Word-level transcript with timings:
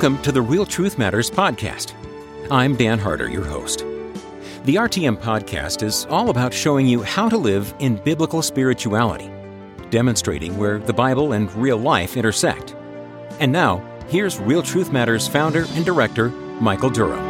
Welcome 0.00 0.22
to 0.22 0.32
the 0.32 0.40
Real 0.40 0.64
Truth 0.64 0.96
Matters 0.96 1.30
podcast. 1.30 1.92
I'm 2.50 2.74
Dan 2.74 2.98
Harder, 2.98 3.28
your 3.28 3.44
host. 3.44 3.80
The 4.64 4.76
RTM 4.76 5.18
podcast 5.18 5.82
is 5.82 6.06
all 6.08 6.30
about 6.30 6.54
showing 6.54 6.86
you 6.86 7.02
how 7.02 7.28
to 7.28 7.36
live 7.36 7.74
in 7.80 7.96
biblical 7.96 8.40
spirituality, 8.40 9.30
demonstrating 9.90 10.56
where 10.56 10.78
the 10.78 10.94
Bible 10.94 11.34
and 11.34 11.52
real 11.52 11.76
life 11.76 12.16
intersect. 12.16 12.74
And 13.40 13.52
now, 13.52 13.84
here's 14.08 14.40
Real 14.40 14.62
Truth 14.62 14.90
Matters 14.90 15.28
founder 15.28 15.66
and 15.72 15.84
director, 15.84 16.30
Michael 16.30 16.88
Durham. 16.88 17.20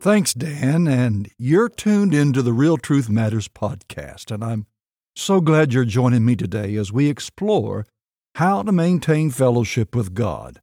Thanks, 0.00 0.34
Dan, 0.34 0.86
and 0.86 1.30
you're 1.38 1.70
tuned 1.70 2.12
into 2.12 2.42
the 2.42 2.52
Real 2.52 2.76
Truth 2.76 3.08
Matters 3.08 3.48
podcast, 3.48 4.30
and 4.30 4.44
I'm 4.44 4.66
so 5.16 5.40
glad 5.40 5.72
you're 5.72 5.86
joining 5.86 6.26
me 6.26 6.36
today 6.36 6.76
as 6.76 6.92
we 6.92 7.08
explore 7.08 7.86
how 8.34 8.62
to 8.62 8.72
maintain 8.72 9.30
fellowship 9.30 9.94
with 9.94 10.14
God. 10.14 10.60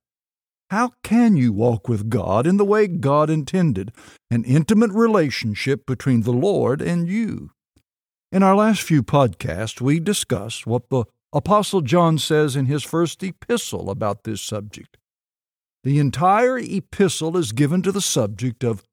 How 0.70 0.92
can 1.04 1.36
you 1.36 1.52
walk 1.52 1.90
with 1.90 2.10
God 2.10 2.48
in 2.48 2.58
the 2.58 2.66
way 2.66 2.88
God 2.88 3.30
intended, 3.30 3.92
an 4.30 4.44
intimate 4.46 4.92
relationship 4.92 5.86
between 5.86 6.22
the 6.22 6.32
Lord 6.32 6.82
and 6.82 7.08
you? 7.08 7.52
In 8.32 8.44
our 8.44 8.56
last 8.56 8.82
few 8.82 9.04
podcasts, 9.04 9.82
we 9.82 10.00
discussed 10.00 10.66
what 10.66 10.90
the 10.90 11.06
Apostle 11.34 11.82
John 11.82 12.18
says 12.18 12.56
in 12.56 12.66
his 12.66 12.84
first 12.84 13.22
epistle 13.24 13.90
about 13.90 14.24
this 14.24 14.42
subject. 14.42 14.98
The 15.84 16.00
entire 16.00 16.60
epistle 16.60 17.38
is 17.38 17.52
given 17.52 17.82
to 17.82 17.92
the 17.92 18.02
subject 18.02 18.64
of 18.64 18.84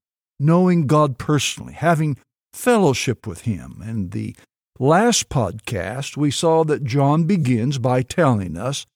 knowing 0.41 0.87
God 0.87 1.19
personally, 1.19 1.75
having 1.75 2.17
fellowship 2.53 3.27
with 3.27 3.43
Him, 3.43 3.83
and 3.85 4.13
the 4.13 4.35
Last 4.81 5.29
podcast, 5.29 6.17
we 6.17 6.31
saw 6.31 6.63
that 6.63 6.85
John 6.85 7.25
begins 7.25 7.79
by 7.79 8.03
telling 8.03 8.57
us 8.57 8.87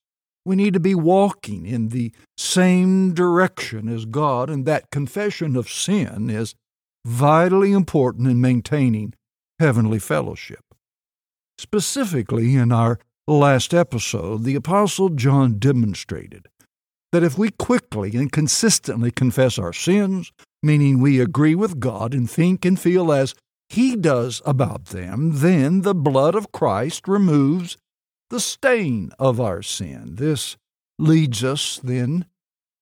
we 0.44 0.54
need 0.54 0.74
to 0.74 0.80
be 0.80 0.94
walking 0.94 1.66
in 1.66 1.88
the 1.88 2.12
same 2.36 3.14
direction 3.14 3.88
as 3.88 4.04
God, 4.04 4.48
and 4.48 4.64
that 4.64 4.92
confession 4.92 5.56
of 5.56 5.68
sin 5.68 6.30
is 6.30 6.54
vitally 7.04 7.72
important 7.72 8.28
in 8.28 8.40
maintaining 8.40 9.14
heavenly 9.58 9.98
fellowship. 9.98 10.64
Specifically, 11.58 12.54
in 12.54 12.70
our 12.70 13.00
last 13.26 13.74
episode, 13.74 14.44
the 14.44 14.54
Apostle 14.54 15.08
John 15.08 15.58
demonstrated 15.58 16.46
that 17.10 17.24
if 17.24 17.36
we 17.36 17.50
quickly 17.50 18.14
and 18.14 18.30
consistently 18.30 19.10
confess 19.10 19.58
our 19.58 19.72
sins, 19.72 20.30
meaning 20.62 21.00
we 21.00 21.20
agree 21.20 21.56
with 21.56 21.80
God 21.80 22.14
and 22.14 22.30
think 22.30 22.64
and 22.64 22.78
feel 22.78 23.10
as 23.10 23.34
he 23.72 23.96
does 23.96 24.42
about 24.44 24.86
them, 24.86 25.30
then 25.40 25.80
the 25.80 25.94
blood 25.94 26.34
of 26.34 26.52
Christ 26.52 27.08
removes 27.08 27.78
the 28.28 28.40
stain 28.40 29.12
of 29.18 29.40
our 29.40 29.62
sin. 29.62 30.16
This 30.16 30.56
leads 30.98 31.42
us 31.42 31.80
then 31.82 32.26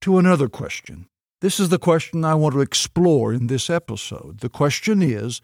to 0.00 0.18
another 0.18 0.48
question. 0.48 1.06
This 1.40 1.60
is 1.60 1.68
the 1.68 1.78
question 1.78 2.24
I 2.24 2.34
want 2.34 2.54
to 2.54 2.60
explore 2.60 3.32
in 3.32 3.46
this 3.46 3.70
episode. 3.70 4.40
The 4.40 4.48
question 4.48 5.00
is 5.00 5.40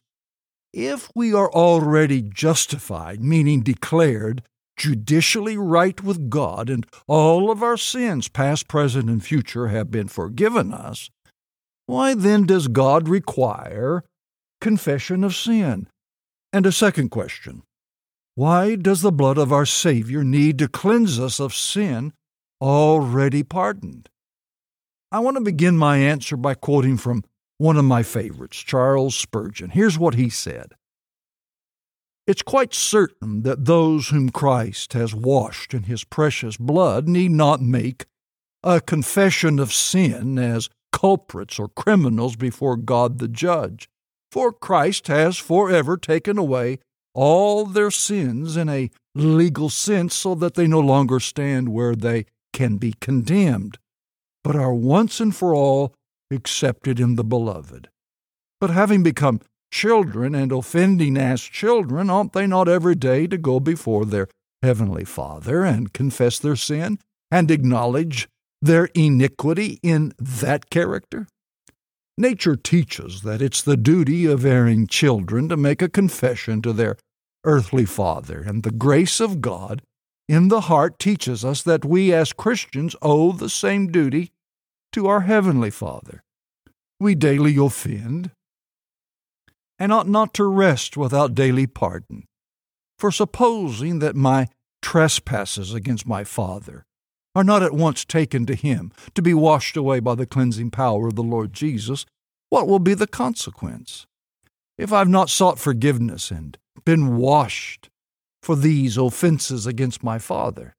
if 0.72 1.10
we 1.14 1.32
are 1.32 1.50
already 1.50 2.22
justified, 2.22 3.22
meaning 3.22 3.62
declared 3.62 4.42
judicially 4.76 5.56
right 5.56 6.02
with 6.02 6.28
God, 6.28 6.68
and 6.68 6.84
all 7.06 7.50
of 7.50 7.62
our 7.62 7.76
sins, 7.76 8.28
past, 8.28 8.68
present, 8.68 9.08
and 9.08 9.24
future, 9.24 9.68
have 9.68 9.90
been 9.90 10.08
forgiven 10.08 10.74
us, 10.74 11.08
why 11.86 12.14
then 12.14 12.46
does 12.46 12.68
God 12.68 13.08
require 13.08 14.02
confession 14.60 15.24
of 15.24 15.34
sin? 15.34 15.88
And 16.52 16.66
a 16.66 16.72
second 16.72 17.10
question 17.10 17.62
Why 18.34 18.76
does 18.76 19.02
the 19.02 19.12
blood 19.12 19.38
of 19.38 19.52
our 19.52 19.66
Savior 19.66 20.24
need 20.24 20.58
to 20.58 20.68
cleanse 20.68 21.18
us 21.20 21.40
of 21.40 21.54
sin 21.54 22.12
already 22.60 23.42
pardoned? 23.42 24.08
I 25.12 25.20
want 25.20 25.36
to 25.36 25.42
begin 25.42 25.76
my 25.76 25.98
answer 25.98 26.36
by 26.36 26.54
quoting 26.54 26.96
from 26.96 27.24
one 27.58 27.76
of 27.76 27.84
my 27.84 28.02
favorites, 28.02 28.58
Charles 28.58 29.16
Spurgeon. 29.16 29.70
Here's 29.70 29.98
what 29.98 30.14
he 30.14 30.28
said 30.28 30.74
It's 32.26 32.42
quite 32.42 32.74
certain 32.74 33.42
that 33.42 33.64
those 33.64 34.08
whom 34.08 34.30
Christ 34.30 34.92
has 34.92 35.14
washed 35.14 35.74
in 35.74 35.84
his 35.84 36.04
precious 36.04 36.56
blood 36.56 37.08
need 37.08 37.30
not 37.30 37.60
make 37.60 38.06
a 38.62 38.80
confession 38.80 39.58
of 39.58 39.72
sin 39.72 40.38
as 40.38 40.68
culprits 40.92 41.58
or 41.58 41.68
criminals 41.68 42.36
before 42.36 42.76
God 42.76 43.18
the 43.18 43.28
judge 43.28 43.88
for 44.36 44.52
Christ 44.52 45.06
has 45.06 45.38
forever 45.38 45.96
taken 45.96 46.36
away 46.36 46.78
all 47.14 47.64
their 47.64 47.90
sins 47.90 48.54
in 48.54 48.68
a 48.68 48.90
legal 49.14 49.70
sense 49.70 50.14
so 50.14 50.34
that 50.34 50.52
they 50.52 50.66
no 50.66 50.78
longer 50.78 51.20
stand 51.20 51.70
where 51.70 51.94
they 51.96 52.26
can 52.52 52.76
be 52.76 52.92
condemned, 53.00 53.78
but 54.44 54.54
are 54.54 54.74
once 54.74 55.20
and 55.20 55.34
for 55.34 55.54
all 55.54 55.94
accepted 56.30 57.00
in 57.00 57.16
the 57.16 57.24
beloved. 57.24 57.88
But 58.60 58.68
having 58.68 59.02
become 59.02 59.40
children 59.72 60.34
and 60.34 60.52
offending 60.52 61.16
as 61.16 61.40
children, 61.40 62.10
ought 62.10 62.34
they 62.34 62.46
not 62.46 62.68
every 62.68 62.94
day 62.94 63.26
to 63.28 63.38
go 63.38 63.58
before 63.58 64.04
their 64.04 64.28
heavenly 64.60 65.06
Father 65.06 65.64
and 65.64 65.94
confess 65.94 66.38
their 66.38 66.56
sin 66.56 66.98
and 67.30 67.50
acknowledge 67.50 68.28
their 68.60 68.90
iniquity 68.94 69.80
in 69.82 70.12
that 70.18 70.68
character? 70.68 71.26
Nature 72.18 72.56
teaches 72.56 73.22
that 73.22 73.42
it's 73.42 73.60
the 73.60 73.76
duty 73.76 74.24
of 74.24 74.44
erring 74.44 74.86
children 74.86 75.48
to 75.48 75.56
make 75.56 75.82
a 75.82 75.88
confession 75.88 76.62
to 76.62 76.72
their 76.72 76.96
earthly 77.44 77.84
father, 77.84 78.40
and 78.40 78.62
the 78.62 78.70
grace 78.70 79.20
of 79.20 79.42
God 79.42 79.82
in 80.28 80.48
the 80.48 80.62
heart 80.62 80.98
teaches 80.98 81.44
us 81.44 81.62
that 81.62 81.84
we 81.84 82.12
as 82.12 82.32
Christians 82.32 82.96
owe 83.02 83.32
the 83.32 83.50
same 83.50 83.92
duty 83.92 84.32
to 84.92 85.06
our 85.06 85.20
heavenly 85.20 85.70
Father. 85.70 86.22
We 86.98 87.14
daily 87.14 87.56
offend, 87.58 88.30
and 89.78 89.92
ought 89.92 90.08
not 90.08 90.32
to 90.34 90.44
rest 90.44 90.96
without 90.96 91.34
daily 91.34 91.66
pardon. 91.66 92.24
For 92.98 93.12
supposing 93.12 93.98
that 93.98 94.16
my 94.16 94.48
trespasses 94.80 95.74
against 95.74 96.06
my 96.06 96.24
Father 96.24 96.86
are 97.36 97.44
not 97.44 97.62
at 97.62 97.74
once 97.74 98.02
taken 98.06 98.46
to 98.46 98.54
him 98.54 98.90
to 99.14 99.20
be 99.20 99.34
washed 99.34 99.76
away 99.76 100.00
by 100.00 100.14
the 100.14 100.24
cleansing 100.24 100.70
power 100.70 101.08
of 101.08 101.16
the 101.16 101.22
Lord 101.22 101.52
Jesus, 101.52 102.06
what 102.48 102.66
will 102.66 102.78
be 102.78 102.94
the 102.94 103.06
consequence? 103.06 104.06
If 104.78 104.90
I've 104.90 105.08
not 105.08 105.28
sought 105.28 105.58
forgiveness 105.58 106.30
and 106.30 106.56
been 106.86 107.18
washed 107.18 107.90
for 108.42 108.56
these 108.56 108.96
offenses 108.96 109.66
against 109.66 110.02
my 110.02 110.18
Father, 110.18 110.76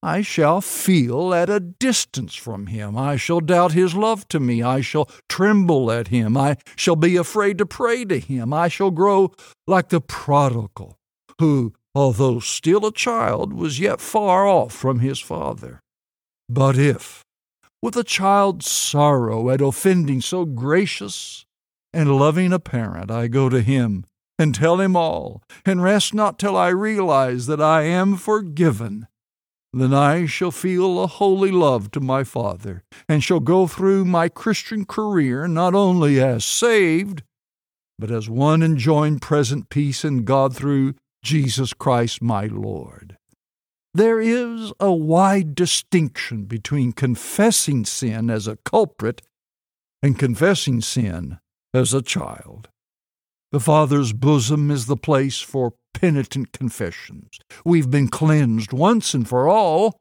I 0.00 0.22
shall 0.22 0.60
feel 0.60 1.34
at 1.34 1.50
a 1.50 1.58
distance 1.58 2.36
from 2.36 2.68
him. 2.68 2.96
I 2.96 3.16
shall 3.16 3.40
doubt 3.40 3.72
his 3.72 3.96
love 3.96 4.28
to 4.28 4.38
me. 4.38 4.62
I 4.62 4.80
shall 4.80 5.10
tremble 5.28 5.90
at 5.90 6.08
him. 6.08 6.36
I 6.36 6.58
shall 6.76 6.94
be 6.94 7.16
afraid 7.16 7.58
to 7.58 7.66
pray 7.66 8.04
to 8.04 8.20
him. 8.20 8.52
I 8.52 8.68
shall 8.68 8.92
grow 8.92 9.32
like 9.66 9.88
the 9.88 10.00
prodigal, 10.00 10.96
who, 11.40 11.74
although 11.92 12.38
still 12.38 12.86
a 12.86 12.92
child, 12.92 13.52
was 13.52 13.80
yet 13.80 14.00
far 14.00 14.46
off 14.46 14.72
from 14.72 15.00
his 15.00 15.18
father. 15.18 15.80
But 16.48 16.78
if, 16.78 17.24
with 17.82 17.96
a 17.96 18.04
child's 18.04 18.70
sorrow 18.70 19.50
at 19.50 19.60
offending 19.60 20.20
so 20.20 20.44
gracious 20.44 21.44
and 21.92 22.16
loving 22.16 22.52
a 22.52 22.58
parent, 22.58 23.10
I 23.10 23.28
go 23.28 23.48
to 23.48 23.60
him 23.60 24.04
and 24.38 24.54
tell 24.54 24.80
him 24.80 24.96
all, 24.96 25.42
and 25.66 25.82
rest 25.82 26.14
not 26.14 26.38
till 26.38 26.56
I 26.56 26.68
realize 26.68 27.46
that 27.46 27.60
I 27.60 27.82
am 27.82 28.16
forgiven. 28.16 29.08
Then 29.72 29.92
I 29.92 30.24
shall 30.24 30.50
feel 30.50 31.02
a 31.02 31.06
holy 31.06 31.50
love 31.50 31.90
to 31.90 32.00
my 32.00 32.24
Father, 32.24 32.82
and 33.08 33.22
shall 33.22 33.40
go 33.40 33.66
through 33.66 34.06
my 34.06 34.28
Christian 34.28 34.86
career 34.86 35.46
not 35.46 35.74
only 35.74 36.20
as 36.20 36.44
saved, 36.44 37.22
but 37.98 38.10
as 38.10 38.30
one 38.30 38.62
enjoying 38.62 39.18
present 39.18 39.68
peace 39.68 40.04
in 40.04 40.24
God 40.24 40.56
through 40.56 40.94
Jesus 41.22 41.74
Christ 41.74 42.22
my 42.22 42.46
Lord. 42.46 43.17
There 43.94 44.20
is 44.20 44.72
a 44.78 44.92
wide 44.92 45.54
distinction 45.54 46.44
between 46.44 46.92
confessing 46.92 47.84
sin 47.84 48.30
as 48.30 48.46
a 48.46 48.58
culprit 48.64 49.22
and 50.02 50.18
confessing 50.18 50.80
sin 50.80 51.38
as 51.74 51.94
a 51.94 52.02
child. 52.02 52.68
The 53.50 53.60
Father's 53.60 54.12
bosom 54.12 54.70
is 54.70 54.86
the 54.86 54.96
place 54.96 55.40
for 55.40 55.74
penitent 55.94 56.52
confessions. 56.52 57.38
We've 57.64 57.90
been 57.90 58.08
cleansed 58.08 58.72
once 58.72 59.14
and 59.14 59.26
for 59.26 59.48
all, 59.48 59.98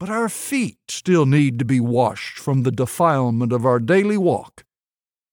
but 0.00 0.10
our 0.10 0.28
feet 0.28 0.78
still 0.88 1.24
need 1.24 1.58
to 1.60 1.64
be 1.64 1.80
washed 1.80 2.38
from 2.38 2.62
the 2.62 2.72
defilement 2.72 3.52
of 3.52 3.64
our 3.64 3.78
daily 3.78 4.18
walk 4.18 4.64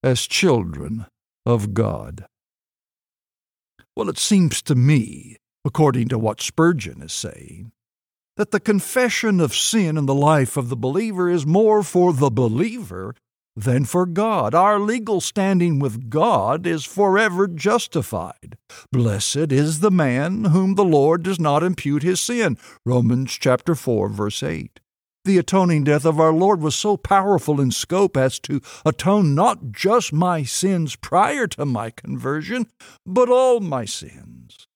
as 0.04 0.28
children 0.28 1.08
of 1.46 1.74
God. 1.74 2.26
Well, 3.96 4.08
it 4.08 4.20
seems 4.20 4.62
to 4.64 4.76
me, 4.76 5.38
according 5.66 6.08
to 6.10 6.18
what 6.18 6.42
Spurgeon 6.42 7.02
is 7.02 7.14
saying, 7.14 7.72
that 8.38 8.52
the 8.52 8.60
confession 8.60 9.40
of 9.40 9.56
sin 9.56 9.98
in 9.98 10.06
the 10.06 10.16
life 10.16 10.58
of 10.58 10.70
the 10.70 10.76
believer 10.76 11.30
is 11.30 11.46
more 11.46 11.84
for 11.84 12.14
the 12.14 12.30
believer 12.30 13.16
than 13.56 13.86
for 13.86 14.06
God. 14.06 14.56
Our 14.56 14.80
legal 14.80 15.22
standing 15.22 15.80
with 15.80 16.10
God 16.10 16.66
is 16.66 16.86
forever 16.86 17.48
justified. 17.48 18.58
Blessed 18.92 19.52
is 19.52 19.80
the 19.80 19.92
man 19.92 20.46
whom 20.46 20.76
the 20.76 20.86
Lord 20.86 21.24
does 21.24 21.40
not 21.40 21.64
impute 21.64 22.04
his 22.04 22.20
sin. 22.20 22.58
Romans 22.86 23.38
chapter 23.40 23.76
4 23.76 24.10
verse 24.10 24.42
8. 24.42 24.80
The 25.24 25.38
atoning 25.38 25.84
death 25.84 26.06
of 26.06 26.20
our 26.20 26.34
Lord 26.34 26.62
was 26.62 26.74
so 26.74 26.98
powerful 26.98 27.62
in 27.62 27.70
scope 27.70 28.18
as 28.18 28.40
to 28.40 28.60
atone 28.84 29.36
not 29.36 29.72
just 29.72 30.12
my 30.12 30.42
sins 30.42 30.96
prior 30.96 31.46
to 31.48 31.66
my 31.66 31.92
conversion, 31.92 32.66
but 33.06 33.30
all 33.30 33.60
my 33.60 33.86
sins. 33.86 34.68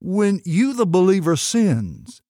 When 0.00 0.40
you, 0.44 0.74
the 0.74 0.86
believer, 0.86 1.36
sins, 1.36 2.22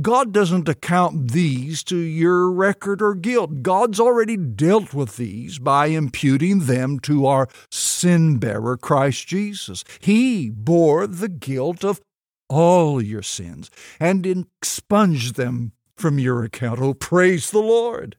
God 0.00 0.32
doesn't 0.32 0.68
account 0.68 1.32
these 1.32 1.82
to 1.84 1.96
your 1.96 2.50
record 2.50 3.02
or 3.02 3.14
guilt. 3.14 3.62
God's 3.62 3.98
already 3.98 4.36
dealt 4.36 4.94
with 4.94 5.16
these 5.16 5.58
by 5.58 5.86
imputing 5.86 6.60
them 6.60 7.00
to 7.00 7.26
our 7.26 7.48
sin 7.72 8.38
bearer, 8.38 8.76
Christ 8.76 9.26
Jesus. 9.26 9.82
He 9.98 10.48
bore 10.50 11.08
the 11.08 11.28
guilt 11.28 11.84
of 11.84 12.00
all 12.48 13.02
your 13.02 13.22
sins 13.22 13.70
and 13.98 14.24
expunged 14.26 15.34
them 15.34 15.72
from 15.96 16.18
your 16.18 16.44
account. 16.44 16.80
Oh, 16.80 16.94
praise 16.94 17.50
the 17.50 17.58
Lord. 17.58 18.16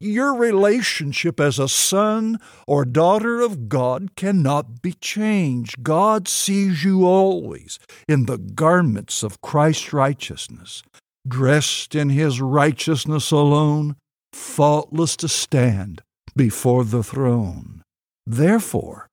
Your 0.00 0.34
relationship 0.34 1.40
as 1.40 1.58
a 1.58 1.68
son 1.68 2.38
or 2.66 2.84
daughter 2.84 3.40
of 3.40 3.68
God 3.68 4.16
cannot 4.16 4.82
be 4.82 4.92
changed. 4.94 5.82
God 5.82 6.28
sees 6.28 6.84
you 6.84 7.04
always 7.06 7.78
in 8.08 8.26
the 8.26 8.38
garments 8.38 9.22
of 9.22 9.40
Christ's 9.40 9.92
righteousness, 9.92 10.82
dressed 11.26 11.94
in 11.94 12.10
his 12.10 12.40
righteousness 12.40 13.30
alone, 13.30 13.96
faultless 14.32 15.16
to 15.16 15.28
stand 15.28 16.02
before 16.34 16.84
the 16.84 17.02
throne. 17.02 17.82
Therefore, 18.26 19.08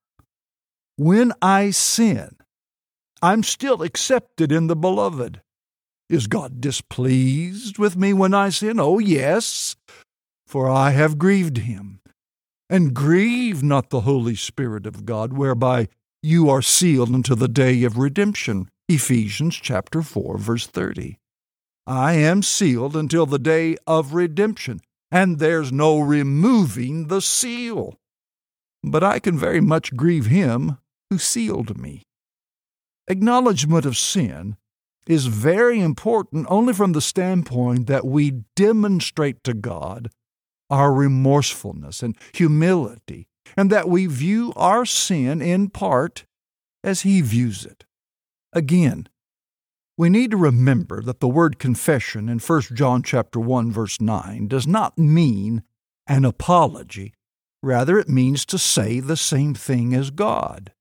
when 0.97 1.33
I 1.41 1.71
sin, 1.71 2.35
I'm 3.21 3.44
still 3.44 3.81
accepted 3.83 4.51
in 4.51 4.67
the 4.67 4.75
beloved. 4.75 5.41
Is 6.09 6.27
God 6.27 6.59
displeased 6.59 7.77
with 7.77 7.95
me 7.95 8.13
when 8.13 8.33
I 8.33 8.50
sin? 8.50 8.79
Oh, 8.79 9.00
yes, 9.00 9.75
for 10.49 10.67
I 10.67 10.89
have 10.91 11.19
grieved 11.19 11.57
him. 11.59 12.01
And 12.71 12.95
grieve 12.95 13.61
not 13.61 13.91
the 13.91 14.01
Holy 14.01 14.33
Spirit 14.33 14.87
of 14.87 15.05
God, 15.05 15.31
whereby 15.31 15.89
you 16.23 16.49
are 16.49 16.63
sealed 16.63 17.13
unto 17.13 17.35
the 17.35 17.47
day 17.47 17.83
of 17.83 17.99
redemption. 17.99 18.67
Ephesians 18.87 19.55
chapter 19.55 20.01
4, 20.01 20.39
verse 20.39 20.65
30. 20.65 21.19
I 21.85 22.13
am 22.13 22.41
sealed 22.41 22.95
until 22.95 23.27
the 23.27 23.37
day 23.37 23.77
of 23.85 24.15
redemption, 24.15 24.81
and 25.11 25.37
there's 25.37 25.71
no 25.71 25.99
removing 25.99 27.09
the 27.09 27.21
seal. 27.21 27.99
But 28.83 29.03
I 29.03 29.19
can 29.19 29.37
very 29.37 29.61
much 29.61 29.95
grieve 29.95 30.25
him 30.25 30.79
who 31.11 31.19
sealed 31.19 31.77
me. 31.77 32.01
Acknowledgement 33.07 33.85
of 33.85 33.97
sin 33.97 34.57
is 35.05 35.27
very 35.27 35.79
important 35.79 36.47
only 36.49 36.73
from 36.73 36.93
the 36.93 37.01
standpoint 37.01 37.85
that 37.85 38.05
we 38.05 38.31
demonstrate 38.55 39.43
to 39.43 39.53
God 39.53 40.09
our 40.69 40.94
remorsefulness 40.94 42.04
and 42.04 42.16
humility, 42.33 43.27
and 43.57 43.69
that 43.69 43.89
we 43.89 44.06
view 44.06 44.54
our 44.56 44.86
sin 44.86 45.42
in 45.42 45.69
part 45.69 46.25
as 46.83 47.01
He 47.01 47.21
views 47.21 47.66
it. 47.66 47.86
Again, 48.54 49.07
we 49.98 50.10
need 50.10 50.31
to 50.31 50.38
remember 50.38 51.01
that 51.01 51.19
the 51.19 51.27
word 51.27 51.60
confession 51.60 52.30
in 52.30 52.39
1 52.39 52.62
John 52.74 53.04
chapter 53.04 53.39
1 53.39 53.71
verse 53.71 54.00
9 54.00 54.48
does 54.48 54.66
not 54.66 54.98
mean 54.98 55.63
an 56.07 56.24
apology. 56.24 57.13
Rather, 57.62 58.00
it 58.00 58.07
means 58.07 58.45
to 58.45 58.57
say 58.57 59.01
the 59.01 59.18
same 59.18 59.54
thing 59.54 59.94
as 59.94 60.10
God. 60.10 60.71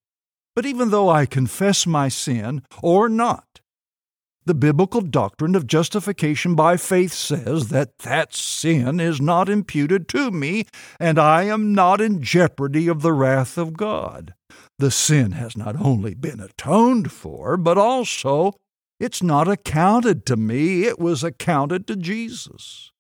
But 0.55 0.67
even 0.67 0.91
though 0.91 1.09
I 1.09 1.27
confess 1.27 1.87
my 1.87 2.09
sin 2.09 2.63
or 2.81 3.09
not, 3.09 3.48
the 4.49 4.55
biblical 4.55 5.03
doctrine 5.03 5.55
of 5.55 5.67
justification 5.67 6.55
by 6.55 6.79
faith 6.79 7.13
says 7.13 7.69
that 7.69 7.99
that 7.99 8.35
sin 8.35 8.99
is 8.99 9.21
not 9.21 9.47
imputed 9.47 10.09
to 10.09 10.31
me, 10.31 10.65
and 10.99 11.19
I 11.19 11.43
am 11.43 11.75
not 11.75 12.01
in 12.01 12.23
jeopardy 12.23 12.89
of 12.89 13.03
the 13.03 13.13
wrath 13.13 13.59
of 13.59 13.77
God. 13.77 14.33
The 14.79 14.91
sin 14.91 15.33
has 15.33 15.55
not 15.55 15.77
only 15.77 16.15
been 16.15 16.41
atoned 16.41 17.13
for, 17.13 17.59
but 17.59 17.77
also 17.77 18.55
it's 18.99 19.23
not 19.23 19.49
accounted 19.49 20.25
to 20.27 20.37
me, 20.37 20.85
it 20.85 20.99
was 20.99 21.23
accounted 21.23 21.87
to 21.89 21.97
Jesus. 21.97 22.91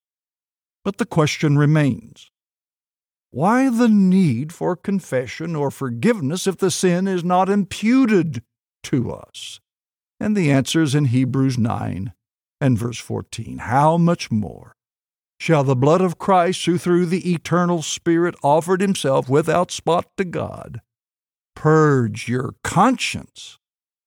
But 0.84 0.98
the 0.98 1.06
question 1.06 1.56
remains 1.56 2.30
why 3.30 3.70
the 3.70 3.88
need 3.88 4.52
for 4.52 4.76
confession 4.76 5.56
or 5.56 5.70
forgiveness 5.70 6.46
if 6.46 6.58
the 6.58 6.70
sin 6.70 7.08
is 7.08 7.24
not 7.24 7.48
imputed 7.48 8.42
to 8.82 9.12
us? 9.12 9.60
And 10.20 10.36
the 10.36 10.50
answer 10.50 10.82
is 10.82 10.94
in 10.94 11.06
Hebrews 11.06 11.58
9 11.58 12.12
and 12.60 12.78
verse 12.78 12.98
14. 12.98 13.58
How 13.58 13.96
much 13.96 14.30
more 14.30 14.74
shall 15.38 15.62
the 15.62 15.76
blood 15.76 16.00
of 16.00 16.18
Christ, 16.18 16.66
who 16.66 16.78
through 16.78 17.06
the 17.06 17.32
eternal 17.32 17.82
Spirit 17.82 18.34
offered 18.42 18.80
himself 18.80 19.28
without 19.28 19.70
spot 19.70 20.06
to 20.16 20.24
God, 20.24 20.80
purge 21.54 22.28
your 22.28 22.54
conscience 22.64 23.58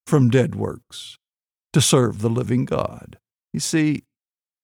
from 0.06 0.30
dead 0.30 0.56
works 0.56 1.18
to 1.72 1.80
serve 1.80 2.22
the 2.22 2.30
living 2.30 2.66
God? 2.66 3.18
You 3.54 3.62
see, 3.62 4.04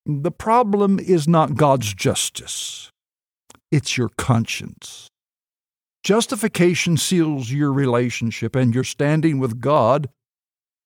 the 0.04 0.30
problem 0.30 0.98
is 0.98 1.26
not 1.26 1.56
God's 1.56 1.94
justice, 1.94 2.90
it's 3.70 3.96
your 3.96 4.10
conscience. 4.16 5.08
Justification 6.02 6.96
seals 6.96 7.50
your 7.50 7.72
relationship 7.72 8.56
and 8.56 8.74
your 8.74 8.84
standing 8.84 9.38
with 9.38 9.60
God 9.60 10.08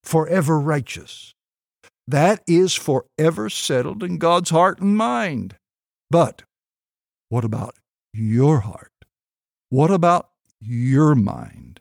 forever 0.02 0.58
righteous. 0.58 1.34
That 2.06 2.43
is 2.46 2.75
forever 2.75 3.49
settled 3.49 4.02
in 4.02 4.19
God's 4.19 4.50
heart 4.50 4.81
and 4.81 4.96
mind. 4.96 5.56
But 6.10 6.43
what 7.28 7.44
about 7.44 7.76
your 8.12 8.60
heart? 8.60 8.93
What 9.70 9.90
about 9.90 10.28
your 10.60 11.14
mind? 11.14 11.81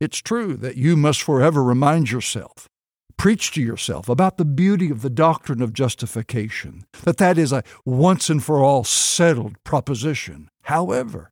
It's 0.00 0.18
true 0.18 0.56
that 0.56 0.76
you 0.76 0.96
must 0.96 1.22
forever 1.22 1.62
remind 1.62 2.10
yourself, 2.10 2.68
preach 3.16 3.52
to 3.52 3.62
yourself 3.62 4.08
about 4.08 4.38
the 4.38 4.44
beauty 4.44 4.90
of 4.90 5.02
the 5.02 5.10
doctrine 5.10 5.60
of 5.60 5.72
justification, 5.72 6.84
that 7.02 7.18
that 7.18 7.36
is 7.36 7.52
a 7.52 7.62
once 7.84 8.30
and 8.30 8.42
for 8.42 8.62
all 8.62 8.84
settled 8.84 9.56
proposition. 9.64 10.48
However, 10.62 11.30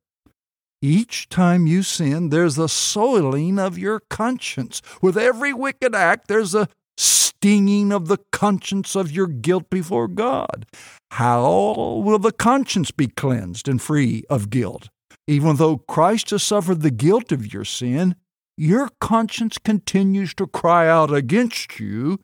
each 0.83 1.29
time 1.29 1.67
you 1.67 1.83
sin, 1.83 2.29
there's 2.29 2.59
a 2.59 2.69
soiling 2.69 3.59
of 3.59 3.79
your 3.79 4.01
conscience. 4.11 4.83
With 5.01 5.17
every 5.17 5.53
wicked 5.53 5.95
act, 5.95 6.27
there's 6.29 6.55
a 6.55 6.69
stinging 6.99 7.93
of 7.93 8.09
the 8.09 8.19
conscience 8.33 8.95
of 8.97 9.11
your 9.11 9.29
guilt 9.29 9.71
before 9.71 10.09
God. 10.09 10.67
How 11.13 12.03
will 12.05 12.19
the 12.19 12.33
conscience 12.33 12.91
be 12.91 13.07
cleansed 13.07 13.69
and 13.69 13.81
free 13.81 14.25
of 14.29 14.51
guilt? 14.51 14.89
Even 15.27 15.57
though 15.57 15.79
Christ 15.79 16.31
has 16.31 16.43
suffered 16.43 16.83
the 16.83 16.91
guilt 16.91 17.31
of 17.31 17.53
your 17.55 17.65
sin, 17.65 18.17
your 18.57 18.91
conscience 19.01 19.59
continues 19.59 20.35
to 20.35 20.47
cry 20.47 20.89
out 20.89 21.13
against 21.13 21.79
you 21.79 22.19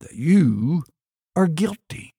that 0.00 0.14
you 0.14 0.82
are 1.36 1.46
guilty. 1.46 2.12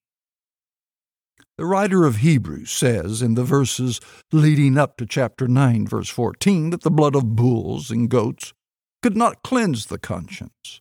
The 1.62 1.68
writer 1.68 2.04
of 2.04 2.16
Hebrews 2.16 2.72
says 2.72 3.22
in 3.22 3.34
the 3.34 3.44
verses 3.44 4.00
leading 4.32 4.76
up 4.76 4.96
to 4.96 5.06
chapter 5.06 5.46
9, 5.46 5.86
verse 5.86 6.08
14, 6.08 6.70
that 6.70 6.80
the 6.80 6.90
blood 6.90 7.14
of 7.14 7.36
bulls 7.36 7.88
and 7.88 8.10
goats 8.10 8.52
could 9.00 9.16
not 9.16 9.44
cleanse 9.44 9.86
the 9.86 10.00
conscience. 10.00 10.80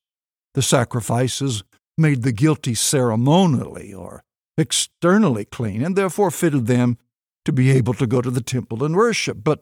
The 0.55 0.63
sacrifices 0.63 1.63
made 1.99 2.23
the 2.23 2.31
guilty 2.31 2.73
ceremonially 2.73 3.93
or 3.93 4.23
externally 4.57 5.45
clean 5.45 5.83
and 5.83 5.95
therefore 5.95 6.31
fitted 6.31 6.65
them 6.65 6.97
to 7.45 7.53
be 7.53 7.69
able 7.69 7.93
to 7.93 8.07
go 8.07 8.19
to 8.19 8.31
the 8.31 8.41
temple 8.41 8.83
and 8.83 8.95
worship. 8.95 9.43
But 9.43 9.61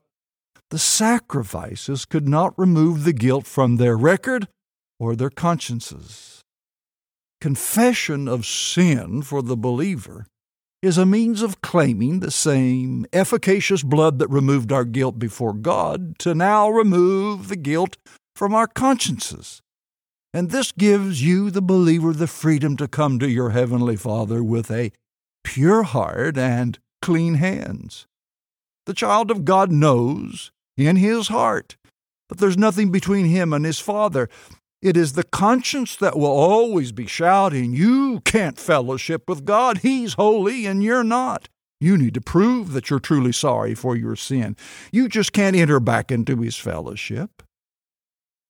the 0.70 0.80
sacrifices 0.80 2.06
could 2.06 2.30
not 2.30 2.58
remove 2.58 3.04
the 3.04 3.12
guilt 3.12 3.46
from 3.46 3.76
their 3.76 3.98
record 3.98 4.48
or 5.02 5.18
their 5.18 5.30
consciences. 5.30 6.40
Confession 7.42 8.30
of 8.30 8.46
sin 8.46 9.22
for 9.22 9.42
the 9.42 9.58
believer 9.58 10.26
is 10.82 10.98
a 10.98 11.06
means 11.06 11.42
of 11.42 11.62
claiming 11.62 12.20
the 12.20 12.32
same 12.32 13.06
efficacious 13.12 13.84
blood 13.84 14.20
that 14.20 14.30
removed 14.30 14.72
our 14.72 14.86
guilt 14.86 15.20
before 15.20 15.54
God 15.54 16.18
to 16.20 16.34
now 16.34 16.70
remove 16.70 17.50
the 17.50 17.58
guilt 17.58 17.98
from 18.36 18.54
our 18.54 18.68
consciences. 18.68 19.62
And 20.34 20.52
this 20.52 20.72
gives 20.72 21.24
you, 21.24 21.50
the 21.50 21.62
believer, 21.62 22.14
the 22.14 22.28
freedom 22.28 22.78
to 22.78 22.88
come 22.88 23.20
to 23.20 23.30
your 23.30 23.50
Heavenly 23.50 23.96
Father 23.96 24.44
with 24.44 24.72
a 24.72 24.92
pure 25.44 25.84
heart 25.84 26.38
and 26.38 26.80
clean 27.02 27.36
hands. 27.36 28.06
The 28.86 28.94
child 28.94 29.32
of 29.32 29.44
God 29.46 29.72
knows 29.72 30.52
in 30.78 30.96
his 30.96 31.28
heart 31.28 31.76
that 32.30 32.38
there's 32.38 32.58
nothing 32.58 32.92
between 32.92 33.26
him 33.26 33.52
and 33.52 33.66
his 33.66 33.80
Father, 33.80 34.30
it 34.82 34.96
is 34.96 35.14
the 35.14 35.24
conscience 35.24 35.96
that 35.98 36.18
will 36.18 36.26
always 36.28 36.92
be 36.92 37.06
shouting, 37.06 37.74
You 37.74 38.22
can't 38.22 38.58
fellowship 38.58 39.28
with 39.28 39.46
God. 39.46 39.80
He's 39.80 40.14
holy 40.14 40.66
and 40.66 40.84
you're 40.84 41.04
not. 41.04 41.50
You 41.82 41.98
need 41.98 42.14
to 42.14 42.22
prove 42.22 42.74
that 42.74 42.90
you're 42.90 43.00
truly 43.00 43.32
sorry 43.32 43.74
for 43.74 43.96
your 43.96 44.16
sin. 44.16 44.56
You 44.92 45.08
just 45.08 45.34
can't 45.34 45.56
enter 45.56 45.80
back 45.80 46.12
into 46.12 46.38
His 46.38 46.58
fellowship. 46.58 47.44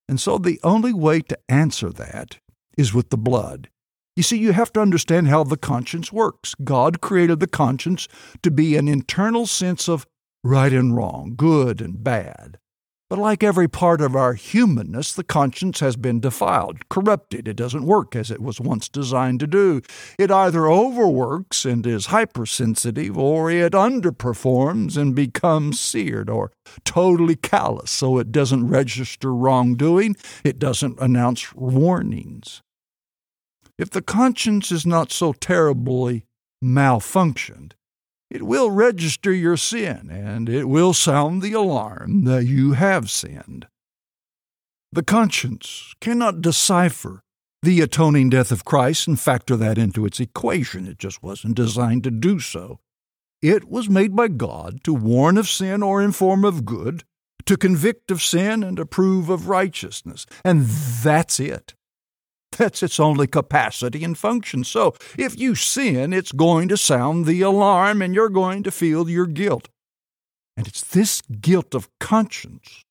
And 0.07 0.19
so 0.19 0.37
the 0.37 0.59
only 0.63 0.93
way 0.93 1.21
to 1.21 1.37
answer 1.47 1.89
that 1.91 2.39
is 2.77 2.93
with 2.93 3.09
the 3.09 3.17
blood. 3.17 3.69
You 4.15 4.23
see, 4.23 4.37
you 4.37 4.51
have 4.51 4.73
to 4.73 4.81
understand 4.81 5.27
how 5.27 5.43
the 5.43 5.57
conscience 5.57 6.11
works. 6.11 6.55
God 6.63 7.01
created 7.01 7.39
the 7.39 7.47
conscience 7.47 8.07
to 8.41 8.51
be 8.51 8.75
an 8.75 8.87
internal 8.87 9.45
sense 9.45 9.87
of 9.87 10.05
right 10.43 10.73
and 10.73 10.95
wrong, 10.95 11.33
good 11.35 11.81
and 11.81 12.03
bad. 12.03 12.57
But 13.09 13.17
like 13.17 13.43
every 13.43 13.67
part 13.67 14.01
of 14.01 14.15
our 14.15 14.35
humanness, 14.35 15.13
the 15.13 15.23
conscience 15.23 15.79
has 15.79 15.95
been 15.95 16.19
defiled, 16.19 16.87
corrupted. 16.89 17.47
It 17.47 17.55
doesn't 17.55 17.87
work 17.87 18.15
as 18.15 18.29
it 18.29 18.39
was 18.39 18.61
once 18.61 18.87
designed 18.87 19.39
to 19.39 19.47
do. 19.47 19.81
It 20.19 20.29
either 20.29 20.67
overworks 20.67 21.65
and 21.65 21.87
is 21.87 22.07
hypersensitive, 22.07 23.17
or 23.17 23.49
it 23.49 23.73
underperforms 23.73 24.95
and 24.95 25.15
becomes 25.15 25.79
seared 25.79 26.29
or 26.29 26.51
totally 26.85 27.35
callous, 27.35 27.89
so 27.89 28.19
it 28.19 28.31
doesn't 28.31 28.67
register 28.67 29.33
wrongdoing, 29.33 30.15
it 30.43 30.59
doesn't 30.59 30.99
announce 30.99 31.51
warnings. 31.55 32.61
If 33.79 33.89
the 33.89 34.03
conscience 34.03 34.71
is 34.71 34.85
not 34.85 35.11
so 35.11 35.33
terribly 35.33 36.25
malfunctioned, 36.63 37.71
it 38.29 38.43
will 38.43 38.69
register 38.69 39.33
your 39.33 39.57
sin 39.57 40.09
and 40.11 40.47
it 40.47 40.65
will 40.65 40.93
sound 40.93 41.41
the 41.41 41.53
alarm 41.53 42.23
that 42.25 42.45
you 42.45 42.73
have 42.73 43.09
sinned. 43.09 43.67
The 44.91 45.03
conscience 45.03 45.93
cannot 45.99 46.41
decipher 46.41 47.21
the 47.61 47.81
atoning 47.81 48.29
death 48.29 48.51
of 48.51 48.65
Christ 48.65 49.07
and 49.07 49.19
factor 49.19 49.55
that 49.57 49.77
into 49.77 50.05
its 50.05 50.19
equation. 50.19 50.87
It 50.87 50.97
just 50.97 51.21
wasn't 51.21 51.55
designed 51.55 52.03
to 52.05 52.11
do 52.11 52.39
so. 52.39 52.79
It 53.41 53.69
was 53.69 53.89
made 53.89 54.15
by 54.15 54.27
God 54.27 54.83
to 54.83 54.93
warn 54.93 55.37
of 55.37 55.47
sin 55.47 55.83
or 55.83 56.01
inform 56.01 56.43
of 56.43 56.65
good, 56.65 57.03
to 57.45 57.57
convict 57.57 58.11
of 58.11 58.21
sin 58.21 58.63
and 58.63 58.79
approve 58.79 59.29
of 59.29 59.47
righteousness. 59.47 60.25
And 60.43 60.65
that's 60.65 61.39
it. 61.39 61.73
That's 62.57 62.83
its 62.83 62.99
only 62.99 63.27
capacity 63.27 64.03
and 64.03 64.17
function. 64.17 64.63
So 64.63 64.95
if 65.17 65.39
you 65.39 65.55
sin, 65.55 66.13
it's 66.13 66.31
going 66.31 66.67
to 66.69 66.77
sound 66.77 67.25
the 67.25 67.41
alarm 67.41 68.01
and 68.01 68.13
you're 68.13 68.29
going 68.29 68.63
to 68.63 68.71
feel 68.71 69.09
your 69.09 69.27
guilt. 69.27 69.69
And 70.57 70.67
it's 70.67 70.83
this 70.83 71.21
guilt 71.21 71.73
of 71.73 71.89
conscience 71.99 72.83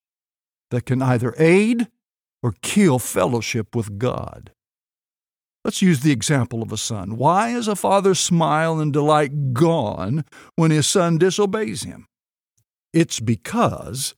that 0.71 0.87
can 0.87 1.03
either 1.03 1.35
aid 1.39 1.89
or 2.43 2.55
kill 2.63 2.99
fellowship 2.99 3.75
with 3.75 3.99
God. 3.99 4.53
Let's 5.65 5.83
use 5.83 6.01
the 6.01 6.13
example 6.13 6.63
of 6.63 6.73
a 6.73 6.79
son. 6.79 7.17
Why 7.17 7.51
is 7.51 7.69
a 7.69 7.77
father's 7.77 8.21
smile 8.21 8.81
and 8.81 8.93
delight 8.93 9.53
gone 9.53 10.25
when 10.57 10.71
his 10.71 10.87
son 10.87 11.19
disobeys 11.19 11.83
him? 11.83 12.07
It's 12.95 13.21
because 13.21 14.15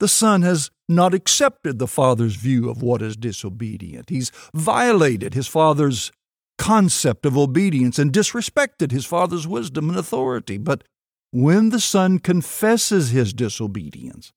the 0.00 0.08
son 0.08 0.42
has 0.42 0.70
not 0.88 1.14
accepted 1.14 1.78
the 1.78 1.86
father's 1.86 2.36
view 2.36 2.68
of 2.68 2.82
what 2.82 3.02
is 3.02 3.16
disobedient. 3.16 4.10
He's 4.10 4.30
violated 4.52 5.34
his 5.34 5.46
father's 5.46 6.12
concept 6.58 7.26
of 7.26 7.36
obedience 7.36 7.98
and 7.98 8.12
disrespected 8.12 8.90
his 8.90 9.06
father's 9.06 9.46
wisdom 9.46 9.88
and 9.88 9.98
authority. 9.98 10.58
But 10.58 10.84
when 11.30 11.70
the 11.70 11.80
son 11.80 12.18
confesses 12.18 13.10
his 13.10 13.32
disobedience, 13.32 14.32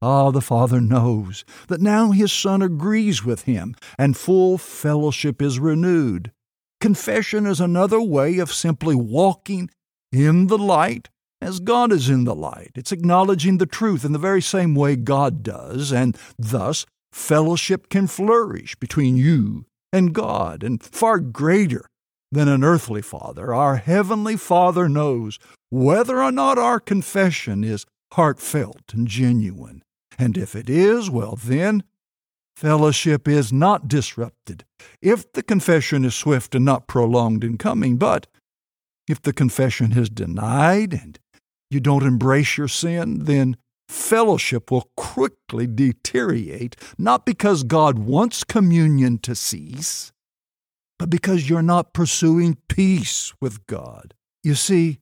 ah, 0.00 0.30
the 0.30 0.40
father 0.40 0.80
knows 0.80 1.44
that 1.68 1.80
now 1.80 2.12
his 2.12 2.32
son 2.32 2.62
agrees 2.62 3.24
with 3.24 3.42
him 3.42 3.74
and 3.98 4.16
full 4.16 4.58
fellowship 4.58 5.42
is 5.42 5.58
renewed. 5.58 6.32
Confession 6.80 7.46
is 7.46 7.60
another 7.60 8.00
way 8.00 8.38
of 8.38 8.52
simply 8.52 8.94
walking 8.94 9.70
in 10.12 10.46
the 10.46 10.58
light 10.58 11.08
as 11.40 11.60
God 11.60 11.92
is 11.92 12.08
in 12.08 12.24
the 12.24 12.34
light. 12.34 12.72
It's 12.74 12.92
acknowledging 12.92 13.58
the 13.58 13.66
truth 13.66 14.04
in 14.04 14.12
the 14.12 14.18
very 14.18 14.42
same 14.42 14.74
way 14.74 14.96
God 14.96 15.42
does, 15.42 15.92
and 15.92 16.16
thus 16.38 16.86
fellowship 17.12 17.88
can 17.88 18.06
flourish 18.06 18.74
between 18.76 19.16
you 19.16 19.66
and 19.92 20.12
God, 20.12 20.62
and 20.62 20.82
far 20.82 21.18
greater 21.18 21.86
than 22.32 22.48
an 22.48 22.64
earthly 22.64 23.02
father. 23.02 23.54
Our 23.54 23.76
heavenly 23.76 24.36
Father 24.36 24.88
knows 24.88 25.38
whether 25.70 26.22
or 26.22 26.32
not 26.32 26.58
our 26.58 26.80
confession 26.80 27.64
is 27.64 27.86
heartfelt 28.12 28.92
and 28.92 29.06
genuine. 29.06 29.82
And 30.18 30.36
if 30.36 30.54
it 30.54 30.68
is, 30.68 31.10
well, 31.10 31.38
then 31.42 31.84
fellowship 32.56 33.28
is 33.28 33.52
not 33.52 33.88
disrupted. 33.88 34.64
If 35.00 35.32
the 35.32 35.42
confession 35.42 36.04
is 36.04 36.14
swift 36.14 36.54
and 36.54 36.64
not 36.64 36.88
prolonged 36.88 37.44
in 37.44 37.58
coming, 37.58 37.96
but 37.96 38.26
if 39.08 39.22
the 39.22 39.32
confession 39.32 39.96
is 39.96 40.08
denied 40.10 40.92
and 40.92 41.18
you 41.70 41.80
don't 41.80 42.06
embrace 42.06 42.56
your 42.56 42.68
sin, 42.68 43.24
then 43.24 43.56
fellowship 43.88 44.70
will 44.70 44.90
quickly 44.96 45.66
deteriorate, 45.66 46.76
not 46.98 47.24
because 47.24 47.62
God 47.62 47.98
wants 47.98 48.44
communion 48.44 49.18
to 49.18 49.34
cease, 49.34 50.12
but 50.98 51.10
because 51.10 51.48
you're 51.48 51.62
not 51.62 51.92
pursuing 51.92 52.58
peace 52.68 53.32
with 53.40 53.66
God. 53.66 54.14
You 54.42 54.54
see, 54.54 54.98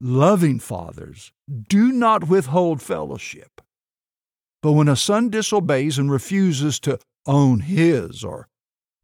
loving 0.00 0.58
fathers 0.58 1.32
do 1.68 1.92
not 1.92 2.28
withhold 2.28 2.82
fellowship. 2.82 3.60
But 4.62 4.72
when 4.72 4.88
a 4.88 4.96
son 4.96 5.30
disobeys 5.30 5.98
and 5.98 6.10
refuses 6.10 6.80
to 6.80 6.98
own 7.26 7.60
his 7.60 8.24
or 8.24 8.48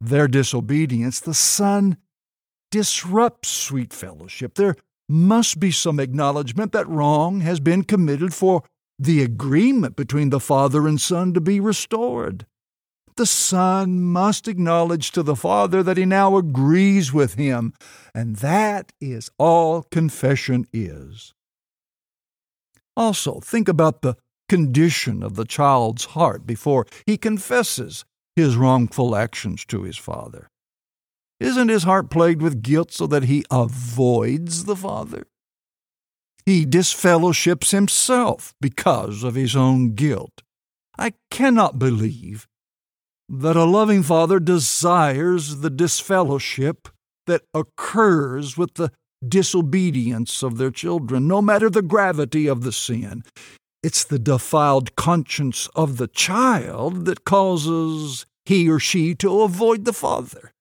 their 0.01 0.27
disobedience, 0.27 1.19
the 1.19 1.33
son 1.33 1.97
disrupts 2.71 3.49
sweet 3.49 3.93
fellowship. 3.93 4.55
There 4.55 4.75
must 5.07 5.59
be 5.59 5.71
some 5.71 5.99
acknowledgement 5.99 6.71
that 6.71 6.87
wrong 6.87 7.41
has 7.41 7.59
been 7.59 7.83
committed 7.83 8.33
for 8.33 8.63
the 8.97 9.21
agreement 9.21 9.95
between 9.95 10.29
the 10.29 10.39
Father 10.39 10.87
and 10.87 10.99
Son 10.99 11.33
to 11.33 11.41
be 11.41 11.59
restored. 11.59 12.45
The 13.17 13.25
Son 13.25 14.01
must 14.01 14.47
acknowledge 14.47 15.11
to 15.11 15.23
the 15.23 15.35
Father 15.35 15.81
that 15.83 15.97
he 15.97 16.05
now 16.05 16.35
agrees 16.35 17.13
with 17.13 17.35
him, 17.35 17.73
and 18.13 18.37
that 18.37 18.91
is 18.99 19.29
all 19.37 19.83
confession 19.83 20.67
is. 20.73 21.33
Also, 22.97 23.39
think 23.39 23.69
about 23.69 24.01
the 24.01 24.15
condition 24.49 25.23
of 25.23 25.35
the 25.35 25.45
child's 25.45 26.05
heart 26.05 26.45
before 26.45 26.85
he 27.05 27.17
confesses 27.17 28.05
his 28.35 28.57
wrongful 28.57 29.15
actions 29.15 29.65
to 29.65 29.83
his 29.83 29.97
Father. 29.97 30.49
Isn't 31.39 31.69
his 31.69 31.83
heart 31.83 32.09
plagued 32.09 32.41
with 32.41 32.61
guilt 32.61 32.91
so 32.91 33.07
that 33.07 33.23
he 33.23 33.43
avoids 33.51 34.65
the 34.65 34.75
Father? 34.75 35.27
He 36.45 36.65
disfellowships 36.65 37.71
himself 37.71 38.53
because 38.61 39.23
of 39.23 39.35
his 39.35 39.55
own 39.55 39.95
guilt. 39.95 40.43
I 40.97 41.13
cannot 41.31 41.79
believe 41.79 42.47
that 43.27 43.55
a 43.55 43.65
loving 43.65 44.03
Father 44.03 44.39
desires 44.39 45.57
the 45.57 45.69
disfellowship 45.69 46.87
that 47.25 47.41
occurs 47.53 48.57
with 48.57 48.75
the 48.75 48.91
disobedience 49.27 50.43
of 50.43 50.57
their 50.57 50.71
children, 50.71 51.27
no 51.27 51.41
matter 51.41 51.69
the 51.69 51.81
gravity 51.81 52.47
of 52.47 52.61
the 52.61 52.71
sin. 52.71 53.23
It's 53.81 54.03
the 54.03 54.19
defiled 54.19 54.95
conscience 54.95 55.67
of 55.75 55.97
the 55.97 56.07
child 56.07 57.05
that 57.05 57.25
causes 57.25 58.25
he 58.45 58.69
or 58.69 58.79
she 58.79 59.15
to 59.15 59.41
avoid 59.41 59.85
the 59.85 59.93
Father. 59.93 60.51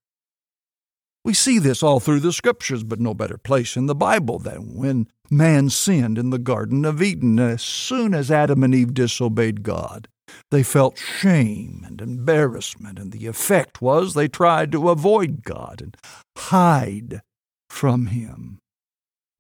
We 1.25 1.33
see 1.33 1.59
this 1.59 1.83
all 1.83 2.01
through 2.01 2.21
the 2.21 2.35
scriptures, 2.35 2.85
but 2.85 3.01
no 3.01 3.15
better 3.15 3.39
place 3.39 3.77
in 3.77 3.87
the 3.87 3.95
Bible 3.95 4.39
than 4.39 4.75
when 4.75 5.09
man 5.31 5.71
sinned 5.71 6.19
in 6.19 6.29
the 6.29 6.39
Garden 6.39 6.85
of 6.85 7.01
Eden. 7.01 7.39
As 7.39 7.63
soon 7.63 8.13
as 8.13 8.31
Adam 8.31 8.63
and 8.63 8.75
Eve 8.75 8.93
disobeyed 8.93 9.63
God, 9.63 10.09
they 10.51 10.63
felt 10.63 10.99
shame 10.99 11.83
and 11.87 12.03
embarrassment, 12.03 12.99
and 12.99 13.11
the 13.11 13.27
effect 13.27 13.81
was 13.81 14.13
they 14.13 14.29
tried 14.29 14.71
to 14.73 14.91
avoid 14.91 15.45
God 15.45 15.81
and 15.81 15.97
hide 16.37 17.23
from 17.71 18.07
Him. 18.07 18.59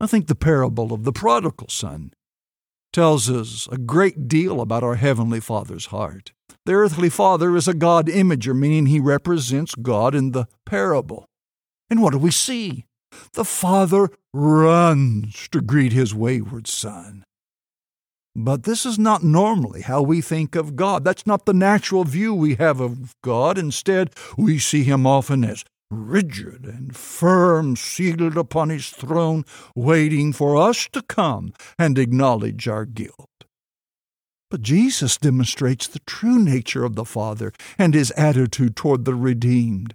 I 0.00 0.06
think 0.06 0.26
the 0.26 0.34
parable 0.34 0.92
of 0.92 1.04
the 1.04 1.12
prodigal 1.12 1.68
son 1.68 2.12
tells 2.94 3.28
us 3.28 3.68
a 3.70 3.76
great 3.76 4.26
deal 4.26 4.62
about 4.62 4.82
our 4.82 4.94
Heavenly 4.94 5.40
Father's 5.40 5.86
heart. 5.86 6.32
The 6.64 6.72
earthly 6.72 7.10
father 7.10 7.54
is 7.56 7.68
a 7.68 7.74
God 7.74 8.06
imager, 8.06 8.56
meaning 8.56 8.86
he 8.86 9.00
represents 9.00 9.74
God 9.74 10.14
in 10.14 10.30
the 10.30 10.46
parable. 10.64 11.26
And 11.94 12.02
what 12.02 12.10
do 12.10 12.18
we 12.18 12.32
see? 12.32 12.86
The 13.34 13.44
father 13.44 14.10
runs 14.32 15.48
to 15.52 15.60
greet 15.60 15.92
his 15.92 16.12
wayward 16.12 16.66
son. 16.66 17.22
But 18.34 18.64
this 18.64 18.84
is 18.84 18.98
not 18.98 19.22
normally 19.22 19.82
how 19.82 20.02
we 20.02 20.20
think 20.20 20.56
of 20.56 20.74
God. 20.74 21.04
That's 21.04 21.24
not 21.24 21.46
the 21.46 21.54
natural 21.54 22.02
view 22.02 22.34
we 22.34 22.56
have 22.56 22.80
of 22.80 23.14
God. 23.22 23.58
Instead, 23.58 24.10
we 24.36 24.58
see 24.58 24.82
him 24.82 25.06
often 25.06 25.44
as 25.44 25.64
rigid 25.88 26.64
and 26.64 26.96
firm, 26.96 27.76
seated 27.76 28.36
upon 28.36 28.70
his 28.70 28.90
throne, 28.90 29.44
waiting 29.76 30.32
for 30.32 30.56
us 30.56 30.88
to 30.94 31.00
come 31.00 31.52
and 31.78 31.96
acknowledge 31.96 32.66
our 32.66 32.86
guilt. 32.86 33.30
But 34.50 34.62
Jesus 34.62 35.16
demonstrates 35.16 35.86
the 35.86 36.00
true 36.00 36.40
nature 36.40 36.84
of 36.84 36.96
the 36.96 37.04
Father 37.04 37.52
and 37.78 37.94
his 37.94 38.10
attitude 38.16 38.74
toward 38.74 39.04
the 39.04 39.14
redeemed. 39.14 39.94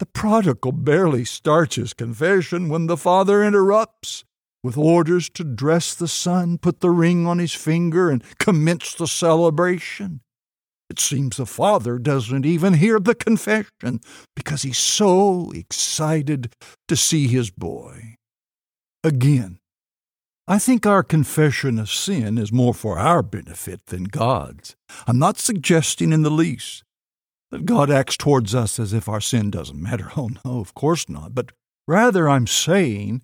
The 0.00 0.06
prodigal 0.06 0.72
barely 0.72 1.26
starts 1.26 1.76
his 1.76 1.92
confession 1.92 2.70
when 2.70 2.86
the 2.86 2.96
father 2.96 3.44
interrupts 3.44 4.24
with 4.62 4.78
orders 4.78 5.28
to 5.34 5.44
dress 5.44 5.94
the 5.94 6.08
son, 6.08 6.56
put 6.56 6.80
the 6.80 6.88
ring 6.88 7.26
on 7.26 7.38
his 7.38 7.52
finger, 7.52 8.08
and 8.08 8.24
commence 8.38 8.94
the 8.94 9.06
celebration. 9.06 10.22
It 10.88 11.00
seems 11.00 11.36
the 11.36 11.44
father 11.44 11.98
doesn't 11.98 12.46
even 12.46 12.74
hear 12.74 12.98
the 12.98 13.14
confession 13.14 14.00
because 14.34 14.62
he's 14.62 14.78
so 14.78 15.52
excited 15.54 16.54
to 16.88 16.96
see 16.96 17.28
his 17.28 17.50
boy. 17.50 18.16
Again, 19.04 19.58
I 20.48 20.58
think 20.58 20.86
our 20.86 21.02
confession 21.02 21.78
of 21.78 21.90
sin 21.90 22.38
is 22.38 22.50
more 22.50 22.72
for 22.72 22.98
our 22.98 23.22
benefit 23.22 23.84
than 23.88 24.04
God's. 24.04 24.76
I'm 25.06 25.18
not 25.18 25.36
suggesting 25.36 26.10
in 26.10 26.22
the 26.22 26.30
least 26.30 26.84
that 27.50 27.66
God 27.66 27.90
acts 27.90 28.16
towards 28.16 28.54
us 28.54 28.78
as 28.78 28.92
if 28.92 29.08
our 29.08 29.20
sin 29.20 29.50
doesn't 29.50 29.80
matter. 29.80 30.10
Oh, 30.16 30.30
no, 30.44 30.60
of 30.60 30.74
course 30.74 31.08
not. 31.08 31.34
But 31.34 31.52
rather, 31.86 32.28
I'm 32.28 32.46
saying 32.46 33.22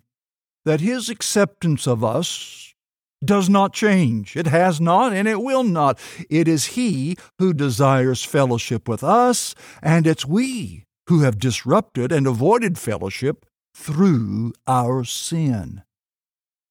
that 0.65 0.81
His 0.81 1.09
acceptance 1.09 1.87
of 1.87 2.03
us 2.03 2.73
does 3.23 3.49
not 3.49 3.73
change. 3.73 4.35
It 4.35 4.47
has 4.47 4.79
not, 4.79 5.13
and 5.13 5.27
it 5.27 5.41
will 5.41 5.63
not. 5.63 5.99
It 6.29 6.47
is 6.47 6.67
He 6.67 7.17
who 7.39 7.53
desires 7.53 8.23
fellowship 8.23 8.87
with 8.87 9.03
us, 9.03 9.55
and 9.81 10.05
it's 10.05 10.25
we 10.25 10.85
who 11.07 11.21
have 11.21 11.39
disrupted 11.39 12.11
and 12.11 12.27
avoided 12.27 12.77
fellowship 12.77 13.45
through 13.73 14.53
our 14.67 15.03
sin. 15.03 15.83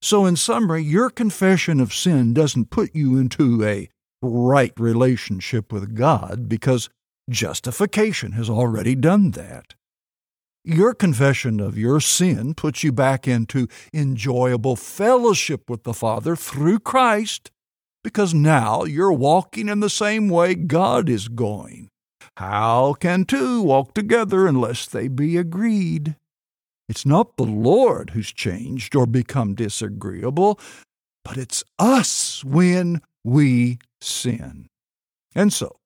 So, 0.02 0.26
in 0.26 0.36
summary, 0.36 0.82
your 0.82 1.10
confession 1.10 1.80
of 1.80 1.94
sin 1.94 2.34
doesn't 2.34 2.70
put 2.70 2.94
you 2.94 3.16
into 3.16 3.64
a 3.64 3.88
right 4.22 4.72
relationship 4.78 5.72
with 5.72 5.94
God 5.94 6.48
because 6.48 6.88
Justification 7.28 8.32
has 8.32 8.48
already 8.48 8.94
done 8.94 9.32
that. 9.32 9.74
Your 10.64 10.94
confession 10.94 11.60
of 11.60 11.78
your 11.78 12.00
sin 12.00 12.54
puts 12.54 12.82
you 12.82 12.92
back 12.92 13.26
into 13.28 13.68
enjoyable 13.92 14.76
fellowship 14.76 15.68
with 15.68 15.84
the 15.84 15.94
Father 15.94 16.36
through 16.36 16.80
Christ 16.80 17.50
because 18.04 18.32
now 18.32 18.84
you're 18.84 19.12
walking 19.12 19.68
in 19.68 19.80
the 19.80 19.90
same 19.90 20.28
way 20.28 20.54
God 20.54 21.08
is 21.08 21.26
going. 21.28 21.88
How 22.36 22.94
can 22.94 23.24
two 23.24 23.62
walk 23.62 23.94
together 23.94 24.46
unless 24.46 24.86
they 24.86 25.08
be 25.08 25.36
agreed? 25.36 26.16
It's 26.88 27.04
not 27.04 27.36
the 27.36 27.44
Lord 27.44 28.10
who's 28.10 28.32
changed 28.32 28.94
or 28.94 29.06
become 29.06 29.54
disagreeable, 29.54 30.60
but 31.24 31.36
it's 31.36 31.64
us 31.78 32.44
when 32.44 33.02
we 33.24 33.78
sin. 34.00 34.68
And 35.34 35.52
so, 35.52 35.76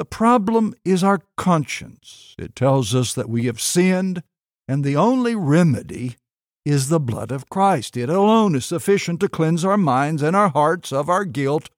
the 0.00 0.06
problem 0.06 0.72
is 0.82 1.04
our 1.04 1.20
conscience. 1.36 2.34
It 2.38 2.56
tells 2.56 2.94
us 2.94 3.12
that 3.12 3.28
we 3.28 3.44
have 3.44 3.60
sinned, 3.60 4.22
and 4.66 4.82
the 4.82 4.96
only 4.96 5.34
remedy 5.34 6.16
is 6.64 6.88
the 6.88 6.98
blood 6.98 7.30
of 7.30 7.50
Christ. 7.50 7.98
It 7.98 8.08
alone 8.08 8.54
is 8.54 8.64
sufficient 8.64 9.20
to 9.20 9.28
cleanse 9.28 9.62
our 9.62 9.76
minds 9.76 10.22
and 10.22 10.34
our 10.34 10.48
hearts 10.48 10.90
of 10.90 11.10
our 11.10 11.26
guilt, 11.26 11.68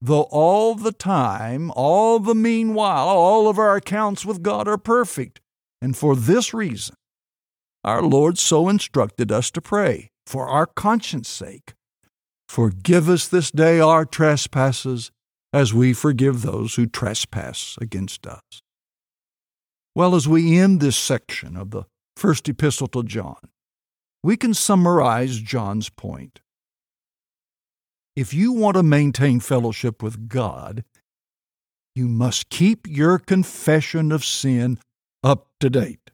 though 0.00 0.28
all 0.30 0.76
the 0.76 0.92
time, 0.92 1.72
all 1.74 2.20
the 2.20 2.36
meanwhile, 2.36 3.08
all 3.08 3.48
of 3.48 3.58
our 3.58 3.74
accounts 3.74 4.24
with 4.24 4.40
God 4.40 4.68
are 4.68 4.78
perfect. 4.78 5.40
And 5.82 5.96
for 5.96 6.14
this 6.14 6.54
reason, 6.54 6.94
our 7.82 8.02
Lord 8.02 8.38
so 8.38 8.68
instructed 8.68 9.32
us 9.32 9.50
to 9.50 9.60
pray, 9.60 10.10
for 10.28 10.46
our 10.46 10.66
conscience 10.66 11.28
sake. 11.28 11.74
Forgive 12.48 13.08
us 13.08 13.26
this 13.26 13.50
day 13.50 13.80
our 13.80 14.04
trespasses 14.04 15.10
as 15.52 15.72
we 15.72 15.92
forgive 15.92 16.42
those 16.42 16.74
who 16.74 16.86
trespass 16.86 17.76
against 17.80 18.26
us. 18.26 18.62
Well, 19.94 20.14
as 20.14 20.28
we 20.28 20.58
end 20.58 20.80
this 20.80 20.96
section 20.96 21.56
of 21.56 21.70
the 21.70 21.84
first 22.16 22.48
epistle 22.48 22.88
to 22.88 23.02
John, 23.02 23.48
we 24.22 24.36
can 24.36 24.54
summarize 24.54 25.40
John's 25.40 25.88
point. 25.88 26.40
If 28.14 28.34
you 28.34 28.52
want 28.52 28.76
to 28.76 28.82
maintain 28.82 29.40
fellowship 29.40 30.02
with 30.02 30.28
God, 30.28 30.84
you 31.94 32.08
must 32.08 32.48
keep 32.48 32.86
your 32.86 33.18
confession 33.18 34.12
of 34.12 34.24
sin 34.24 34.78
up 35.22 35.48
to 35.60 35.70
date. 35.70 36.10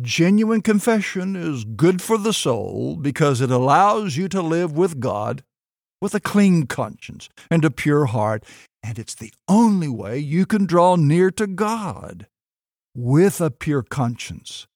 Genuine 0.00 0.60
confession 0.60 1.36
is 1.36 1.64
good 1.64 2.02
for 2.02 2.18
the 2.18 2.32
soul 2.32 2.96
because 2.96 3.40
it 3.40 3.50
allows 3.50 4.16
you 4.16 4.28
to 4.28 4.42
live 4.42 4.72
with 4.72 4.98
God 4.98 5.44
with 6.04 6.14
a 6.14 6.20
clean 6.20 6.66
conscience 6.66 7.30
and 7.50 7.64
a 7.64 7.70
pure 7.70 8.04
heart, 8.04 8.44
and 8.82 8.98
it's 8.98 9.14
the 9.14 9.32
only 9.48 9.88
way 9.88 10.18
you 10.18 10.44
can 10.44 10.66
draw 10.66 10.96
near 10.96 11.30
to 11.30 11.46
God 11.46 12.26
with 12.94 13.40
a 13.40 13.50
pure 13.50 13.82
conscience. 13.82 14.66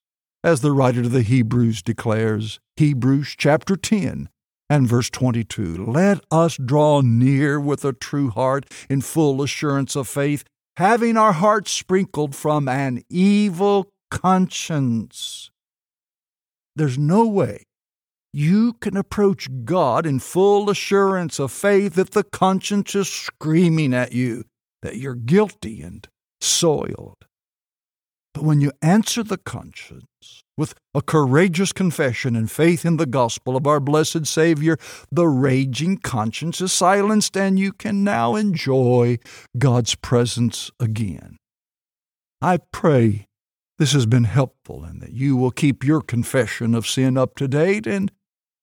As 0.42 0.62
the 0.62 0.72
writer 0.72 1.02
to 1.02 1.08
the 1.10 1.20
Hebrews 1.20 1.82
declares, 1.82 2.60
Hebrews 2.76 3.34
chapter 3.36 3.76
10 3.76 4.30
and 4.70 4.88
verse 4.88 5.10
22 5.10 5.84
Let 5.84 6.24
us 6.30 6.56
draw 6.56 7.02
near 7.02 7.60
with 7.60 7.84
a 7.84 7.92
true 7.92 8.30
heart 8.30 8.64
in 8.88 9.02
full 9.02 9.42
assurance 9.42 9.96
of 9.96 10.08
faith, 10.08 10.44
having 10.78 11.18
our 11.18 11.34
hearts 11.34 11.70
sprinkled 11.70 12.34
from 12.34 12.68
an 12.68 13.02
evil 13.10 13.90
conscience. 14.10 15.50
There's 16.74 16.96
no 16.96 17.26
way 17.26 17.67
you 18.32 18.74
can 18.74 18.96
approach 18.96 19.48
God 19.64 20.06
in 20.06 20.18
full 20.18 20.70
assurance 20.70 21.38
of 21.38 21.50
faith 21.50 21.98
if 21.98 22.10
the 22.10 22.24
conscience 22.24 22.94
is 22.94 23.08
screaming 23.08 23.94
at 23.94 24.12
you 24.12 24.44
that 24.82 24.96
you're 24.96 25.14
guilty 25.14 25.82
and 25.82 26.06
soiled. 26.40 27.24
But 28.34 28.44
when 28.44 28.60
you 28.60 28.72
answer 28.82 29.22
the 29.22 29.38
conscience 29.38 30.44
with 30.56 30.74
a 30.94 31.02
courageous 31.02 31.72
confession 31.72 32.36
and 32.36 32.50
faith 32.50 32.84
in 32.84 32.96
the 32.96 33.06
gospel 33.06 33.56
of 33.56 33.66
our 33.66 33.80
blessed 33.80 34.26
Savior, 34.26 34.76
the 35.10 35.26
raging 35.26 35.96
conscience 35.96 36.60
is 36.60 36.72
silenced 36.72 37.36
and 37.36 37.58
you 37.58 37.72
can 37.72 38.04
now 38.04 38.36
enjoy 38.36 39.18
God's 39.58 39.94
presence 39.94 40.70
again. 40.78 41.36
I 42.40 42.58
pray 42.72 43.26
this 43.78 43.92
has 43.92 44.06
been 44.06 44.24
helpful 44.24 44.84
and 44.84 45.00
that 45.00 45.12
you 45.12 45.36
will 45.36 45.50
keep 45.50 45.82
your 45.82 46.00
confession 46.00 46.74
of 46.74 46.86
sin 46.86 47.16
up 47.16 47.34
to 47.36 47.48
date 47.48 47.86
and 47.86 48.12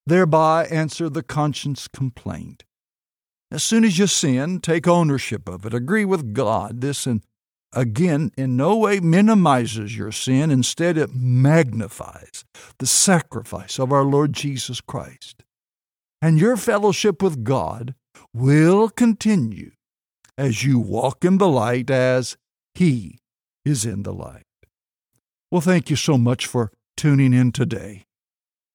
thereby 0.06 0.66
answer 0.66 1.10
the 1.10 1.24
conscience 1.24 1.88
complaint. 1.88 2.64
As 3.52 3.64
soon 3.64 3.84
as 3.84 3.98
you 3.98 4.08
sin, 4.08 4.60
take 4.60 4.88
ownership 4.88 5.48
of 5.48 5.66
it. 5.66 5.74
Agree 5.74 6.06
with 6.06 6.34
God. 6.34 6.82
This, 6.82 7.06
and 7.06 7.22
again, 7.74 8.32
in 8.38 8.58
no 8.58 8.76
way 8.76 9.00
minimizes 9.00 9.96
your 9.96 10.12
sin. 10.12 10.52
Instead, 10.52 10.98
it 10.98 11.14
magnifies 11.14 12.44
the 12.80 12.88
sacrifice 12.88 13.80
of 13.80 13.92
our 13.92 14.04
Lord 14.04 14.34
Jesus 14.34 14.82
Christ. 14.82 15.44
And 16.22 16.40
your 16.40 16.58
fellowship 16.58 17.22
with 17.22 17.44
God 17.44 17.94
will 18.34 18.90
continue 18.90 19.72
as 20.38 20.64
you 20.64 20.80
walk 20.80 21.24
in 21.24 21.38
the 21.38 21.48
light 21.48 21.90
as 21.90 22.38
He 22.74 23.20
is 23.64 23.86
in 23.86 24.04
the 24.04 24.14
light. 24.14 24.44
Well, 25.52 25.62
thank 25.62 25.90
you 25.90 25.96
so 25.96 26.18
much 26.18 26.48
for 26.48 26.72
tuning 26.98 27.34
in 27.34 27.52
today. 27.52 28.06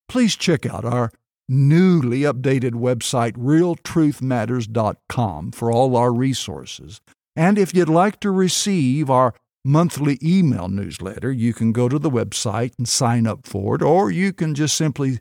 Please 0.08 0.36
check 0.36 0.64
out 0.64 0.84
our 0.84 1.12
newly 1.50 2.20
updated 2.20 2.72
website, 2.72 3.32
realtruthmatters.com, 3.32 5.50
for 5.50 5.72
all 5.72 5.96
our 5.96 6.12
resources. 6.12 7.00
And 7.34 7.58
if 7.58 7.74
you'd 7.74 7.88
like 7.88 8.20
to 8.20 8.30
receive 8.30 9.10
our 9.10 9.34
monthly 9.64 10.18
email 10.22 10.68
newsletter, 10.68 11.32
you 11.32 11.52
can 11.52 11.72
go 11.72 11.88
to 11.88 11.98
the 11.98 12.10
website 12.10 12.74
and 12.78 12.88
sign 12.88 13.26
up 13.26 13.44
for 13.46 13.74
it, 13.74 13.82
or 13.82 14.10
you 14.10 14.32
can 14.32 14.54
just 14.54 14.76
simply 14.76 15.18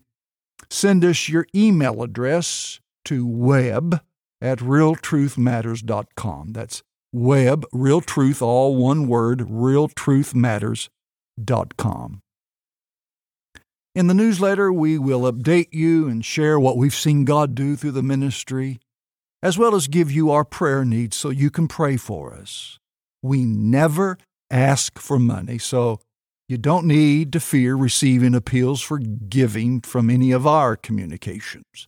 send 0.70 1.04
us 1.04 1.28
your 1.28 1.48
email 1.56 2.04
address 2.04 2.80
to 3.06 3.26
web 3.26 4.00
at 4.42 4.60
realtruthmatters.com. 4.60 6.54
That's 6.54 6.84
web, 7.12 7.66
real 7.74 8.02
truth, 8.02 8.40
all 8.42 8.76
one 8.76 9.08
word, 9.08 9.40
realtruthmatters.com. 9.40 12.22
In 13.96 14.08
the 14.08 14.14
newsletter, 14.14 14.72
we 14.72 14.98
will 14.98 15.22
update 15.22 15.70
you 15.72 16.08
and 16.08 16.24
share 16.24 16.60
what 16.60 16.78
we've 16.78 16.94
seen 16.94 17.26
God 17.26 17.56
do 17.56 17.76
through 17.76 17.92
the 17.92 18.04
ministry, 18.04 18.80
as 19.42 19.58
well 19.58 19.74
as 19.74 19.88
give 19.88 20.12
you 20.12 20.30
our 20.30 20.46
prayer 20.46 20.86
needs 20.86 21.18
so 21.18 21.30
you 21.30 21.50
can 21.50 21.68
pray 21.68 21.98
for 21.98 22.34
us. 22.34 22.78
We 23.24 23.46
never 23.46 24.18
ask 24.52 25.00
for 25.00 25.18
money, 25.18 25.58
so 25.58 26.00
you 26.48 26.58
don't 26.58 26.86
need 26.86 27.34
to 27.34 27.40
fear 27.40 27.76
receiving 27.76 28.36
appeals 28.36 28.82
for 28.82 29.00
giving 29.00 29.82
from 29.82 30.10
any 30.10 30.32
of 30.32 30.46
our 30.46 30.76
communications. 30.76 31.88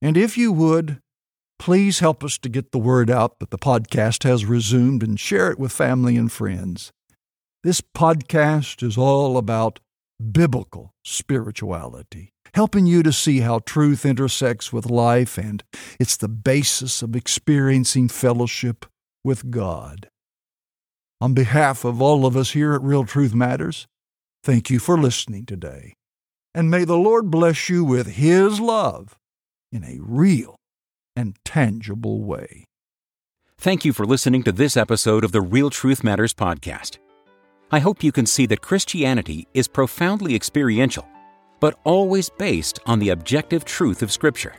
And 0.00 0.16
if 0.16 0.36
you 0.36 0.50
would, 0.50 0.98
please 1.58 2.00
help 2.00 2.24
us 2.24 2.38
to 2.38 2.48
get 2.48 2.72
the 2.72 2.78
word 2.78 3.10
out 3.10 3.38
that 3.38 3.50
the 3.50 3.58
podcast 3.58 4.24
has 4.24 4.44
resumed 4.44 5.02
and 5.02 5.20
share 5.20 5.50
it 5.50 5.58
with 5.58 5.72
family 5.72 6.16
and 6.16 6.32
friends. 6.32 6.90
This 7.62 7.80
podcast 7.80 8.82
is 8.82 8.98
all 8.98 9.36
about 9.36 9.78
biblical 10.30 10.92
spirituality, 11.04 12.32
helping 12.54 12.86
you 12.86 13.02
to 13.02 13.12
see 13.12 13.40
how 13.40 13.58
truth 13.60 14.04
intersects 14.06 14.72
with 14.72 14.86
life 14.86 15.36
and 15.36 15.62
it's 15.98 16.16
the 16.16 16.28
basis 16.28 17.02
of 17.02 17.16
experiencing 17.16 18.08
fellowship 18.08 18.86
with 19.24 19.50
God. 19.50 20.08
On 21.20 21.34
behalf 21.34 21.84
of 21.84 22.02
all 22.02 22.26
of 22.26 22.36
us 22.36 22.52
here 22.52 22.72
at 22.74 22.82
Real 22.82 23.04
Truth 23.04 23.34
Matters, 23.34 23.86
thank 24.42 24.70
you 24.70 24.78
for 24.78 24.98
listening 24.98 25.46
today. 25.46 25.94
And 26.54 26.70
may 26.70 26.84
the 26.84 26.98
Lord 26.98 27.30
bless 27.30 27.68
you 27.68 27.84
with 27.84 28.14
His 28.14 28.60
love 28.60 29.16
in 29.70 29.84
a 29.84 29.98
real 30.00 30.56
and 31.16 31.36
tangible 31.44 32.22
way. 32.22 32.64
Thank 33.56 33.84
you 33.84 33.92
for 33.92 34.04
listening 34.04 34.42
to 34.42 34.52
this 34.52 34.76
episode 34.76 35.22
of 35.22 35.30
the 35.30 35.40
Real 35.40 35.70
Truth 35.70 36.02
Matters 36.02 36.34
podcast. 36.34 37.01
I 37.72 37.78
hope 37.78 38.04
you 38.04 38.12
can 38.12 38.26
see 38.26 38.44
that 38.46 38.60
Christianity 38.60 39.48
is 39.54 39.66
profoundly 39.66 40.34
experiential, 40.34 41.08
but 41.58 41.78
always 41.84 42.28
based 42.28 42.78
on 42.84 42.98
the 42.98 43.08
objective 43.08 43.64
truth 43.64 44.02
of 44.02 44.12
Scripture. 44.12 44.56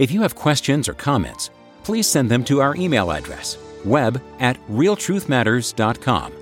If 0.00 0.10
you 0.10 0.22
have 0.22 0.34
questions 0.34 0.88
or 0.88 0.94
comments, 0.94 1.50
please 1.84 2.08
send 2.08 2.28
them 2.28 2.42
to 2.46 2.60
our 2.60 2.74
email 2.74 3.12
address, 3.12 3.56
web 3.84 4.20
at 4.40 4.58
realtruthmatters.com. 4.68 6.32